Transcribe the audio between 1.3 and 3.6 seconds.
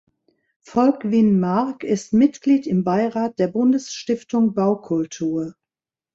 Marg ist Mitglied im Beirat der